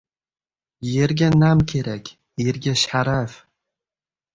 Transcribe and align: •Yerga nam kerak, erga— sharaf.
•Yerga 0.93 1.29
nam 1.43 1.63
kerak, 1.73 2.13
erga— 2.49 2.77
sharaf. 2.89 3.41